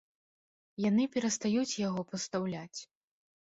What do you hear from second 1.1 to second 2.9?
перастаюць яго пастаўляць.